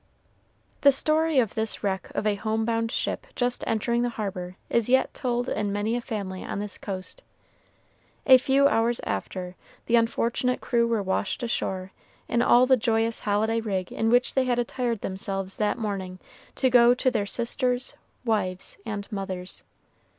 The 0.81 0.91
story 0.91 1.37
of 1.37 1.53
this 1.53 1.83
wreck 1.83 2.09
of 2.15 2.25
a 2.25 2.33
home 2.33 2.65
bound 2.65 2.91
ship 2.91 3.27
just 3.35 3.63
entering 3.67 4.01
the 4.01 4.09
harbor 4.09 4.55
is 4.67 4.89
yet 4.89 5.13
told 5.13 5.47
in 5.47 5.71
many 5.71 5.95
a 5.95 6.01
family 6.01 6.43
on 6.43 6.57
this 6.57 6.79
coast. 6.79 7.21
A 8.25 8.39
few 8.39 8.67
hours 8.67 8.99
after, 9.03 9.55
the 9.85 9.97
unfortunate 9.97 10.59
crew 10.59 10.87
were 10.87 11.03
washed 11.03 11.43
ashore 11.43 11.91
in 12.27 12.41
all 12.41 12.65
the 12.65 12.77
joyous 12.77 13.19
holiday 13.19 13.61
rig 13.61 13.91
in 13.91 14.09
which 14.09 14.33
they 14.33 14.45
had 14.45 14.57
attired 14.57 15.01
themselves 15.01 15.57
that 15.57 15.77
morning 15.77 16.17
to 16.55 16.71
go 16.71 16.95
to 16.95 17.11
their 17.11 17.27
sisters, 17.27 17.93
wives, 18.25 18.79
and 18.83 19.07
mothers. 19.11 19.61